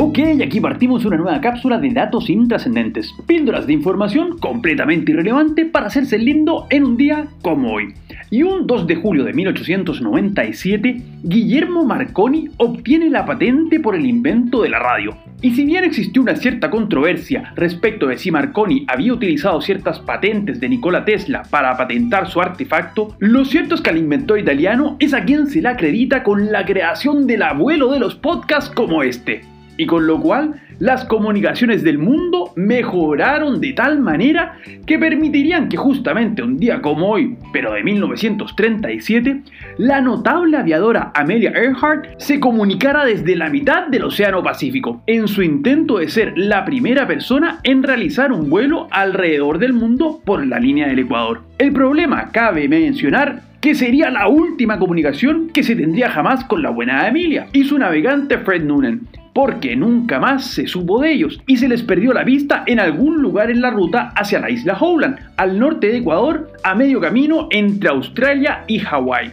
[0.00, 5.88] Ok, aquí partimos una nueva cápsula de datos intrascendentes, píldoras de información completamente irrelevante para
[5.88, 7.94] hacerse lindo en un día como hoy.
[8.30, 14.62] Y un 2 de julio de 1897, Guillermo Marconi obtiene la patente por el invento
[14.62, 15.16] de la radio.
[15.42, 20.60] Y si bien existió una cierta controversia respecto de si Marconi había utilizado ciertas patentes
[20.60, 25.12] de Nikola Tesla para patentar su artefacto, lo cierto es que al inventor italiano es
[25.12, 29.57] a quien se le acredita con la creación del abuelo de los podcasts como este
[29.78, 35.76] y con lo cual las comunicaciones del mundo mejoraron de tal manera que permitirían que
[35.76, 39.42] justamente un día como hoy, pero de 1937,
[39.78, 45.42] la notable aviadora Amelia Earhart se comunicara desde la mitad del Océano Pacífico, en su
[45.42, 50.58] intento de ser la primera persona en realizar un vuelo alrededor del mundo por la
[50.58, 51.42] línea del Ecuador.
[51.58, 56.70] El problema, cabe mencionar, que sería la última comunicación que se tendría jamás con la
[56.70, 59.00] buena Emilia y su navegante Fred Noonan,
[59.38, 63.22] porque nunca más se supo de ellos y se les perdió la vista en algún
[63.22, 67.46] lugar en la ruta hacia la isla Howland, al norte de Ecuador, a medio camino
[67.52, 69.30] entre Australia y Hawái.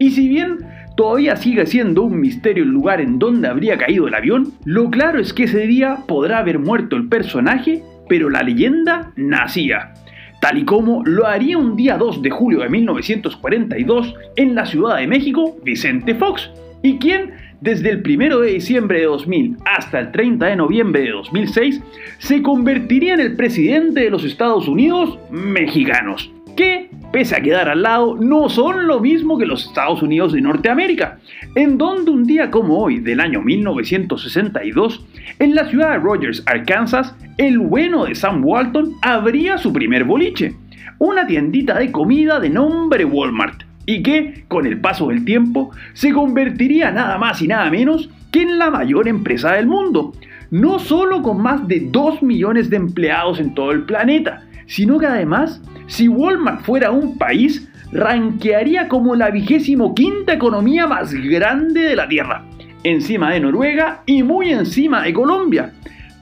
[0.00, 0.58] Y si bien
[0.96, 5.20] todavía sigue siendo un misterio el lugar en donde habría caído el avión, lo claro
[5.20, 9.92] es que ese día podrá haber muerto el personaje, pero la leyenda nacía
[10.40, 14.96] tal y como lo haría un día 2 de julio de 1942 en la Ciudad
[14.96, 16.50] de México Vicente Fox,
[16.82, 21.10] y quien desde el 1 de diciembre de 2000 hasta el 30 de noviembre de
[21.10, 21.82] 2006
[22.18, 27.82] se convertiría en el presidente de los Estados Unidos mexicanos, que, pese a quedar al
[27.82, 31.18] lado, no son lo mismo que los Estados Unidos de Norteamérica,
[31.54, 35.04] en donde un día como hoy del año 1962,
[35.38, 40.54] en la ciudad de Rogers, Arkansas, el bueno de Sam Walton abría su primer boliche,
[40.98, 46.12] una tiendita de comida de nombre Walmart, y que, con el paso del tiempo, se
[46.12, 50.12] convertiría nada más y nada menos que en la mayor empresa del mundo,
[50.50, 55.06] no solo con más de 2 millones de empleados en todo el planeta, sino que
[55.06, 61.96] además, si Walmart fuera un país, ranquearía como la vigésimo quinta economía más grande de
[61.96, 62.44] la Tierra,
[62.82, 65.72] encima de Noruega y muy encima de Colombia,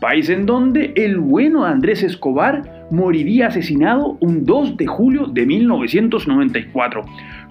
[0.00, 7.02] país en donde el bueno Andrés Escobar moriría asesinado un 2 de julio de 1994,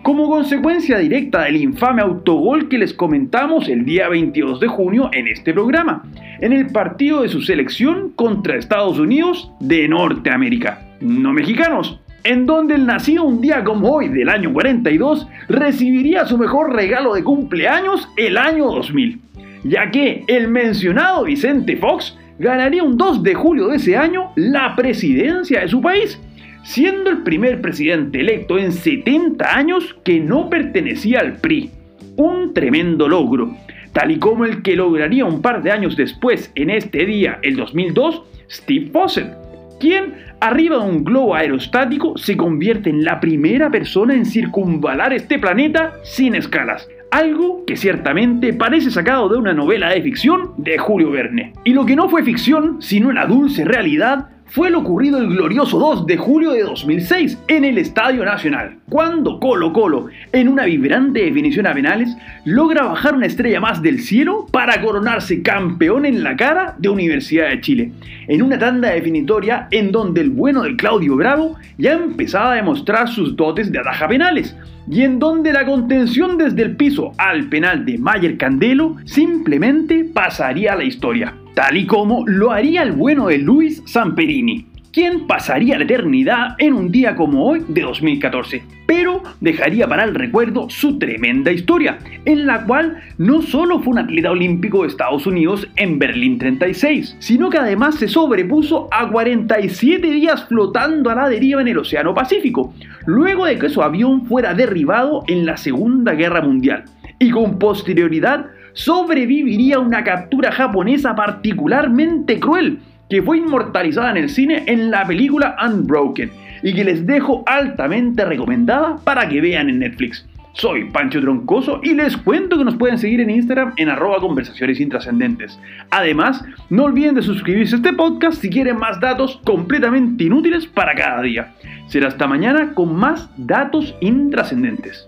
[0.04, 5.28] como consecuencia directa del infame autogol que les comentamos el día 22 de junio en
[5.28, 6.04] este programa,
[6.40, 12.76] en el partido de su selección contra Estados Unidos de Norteamérica, no mexicanos, en donde
[12.76, 18.08] el nacido un día como hoy del año 42 recibiría su mejor regalo de cumpleaños
[18.16, 19.20] el año 2000,
[19.64, 24.76] ya que el mencionado Vicente Fox ganaría un 2 de julio de ese año la
[24.76, 26.20] presidencia de su país,
[26.64, 31.70] siendo el primer presidente electo en 70 años que no pertenecía al PRI.
[32.18, 33.56] Un tremendo logro,
[33.94, 37.56] tal y como el que lograría un par de años después, en este día, el
[37.56, 39.32] 2002, Steve Fossett,
[39.80, 45.38] quien, arriba de un globo aerostático, se convierte en la primera persona en circunvalar este
[45.38, 51.12] planeta sin escalas, algo que ciertamente parece sacado de una novela de ficción de Julio
[51.12, 51.54] Verne.
[51.66, 55.80] Y lo que no fue ficción, sino una dulce realidad, fue lo ocurrido el glorioso
[55.80, 61.22] 2 de julio de 2006 en el Estadio Nacional, cuando Colo Colo, en una vibrante
[61.22, 66.36] definición a penales, logra bajar una estrella más del cielo para coronarse campeón en la
[66.36, 67.92] cara de Universidad de Chile,
[68.28, 73.08] en una tanda definitoria en donde el bueno de Claudio Bravo ya empezaba a demostrar
[73.08, 74.54] sus dotes de ataja penales,
[74.90, 80.74] y en donde la contención desde el piso al penal de Mayer Candelo simplemente pasaría
[80.74, 85.78] a la historia tal y como lo haría el bueno de Luis Samperini, quien pasaría
[85.78, 91.00] la eternidad en un día como hoy de 2014, pero dejaría para el recuerdo su
[91.00, 95.98] tremenda historia, en la cual no solo fue un atleta olímpico de Estados Unidos en
[95.98, 101.70] Berlín 36, sino que además se sobrepuso a 47 días flotando a la deriva en
[101.70, 102.74] el Océano Pacífico,
[103.06, 106.84] luego de que su avión fuera derribado en la Segunda Guerra Mundial,
[107.18, 112.80] y con posterioridad sobreviviría una captura japonesa particularmente cruel
[113.10, 116.32] que fue inmortalizada en el cine en la película Unbroken
[116.64, 120.26] y que les dejo altamente recomendada para que vean en Netflix.
[120.54, 124.80] Soy Pancho Troncoso y les cuento que nos pueden seguir en Instagram en arroba conversaciones
[124.80, 125.60] intrascendentes.
[125.92, 130.94] Además, no olviden de suscribirse a este podcast si quieren más datos completamente inútiles para
[130.94, 131.54] cada día.
[131.88, 135.08] Será hasta mañana con más datos intrascendentes.